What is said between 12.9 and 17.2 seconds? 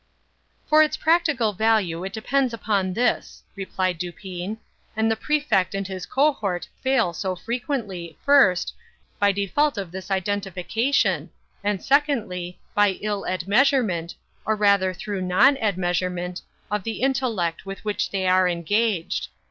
ill admeasurement, or rather through non admeasurement, of the